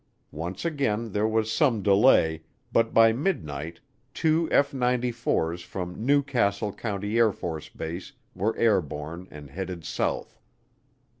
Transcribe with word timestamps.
Once 0.31 0.65
again 0.65 1.11
there 1.11 1.27
was 1.27 1.51
some 1.51 1.83
delay, 1.83 2.41
but 2.73 2.91
by 2.91 3.13
midnight 3.13 3.79
two 4.15 4.49
F 4.51 4.71
94's 4.71 5.61
from 5.61 6.03
New 6.03 6.23
Castle 6.23 6.73
County 6.73 7.13
AFB 7.13 8.11
were 8.33 8.57
airborne 8.57 9.27
and 9.29 9.51
headed 9.51 9.85
south. 9.85 10.39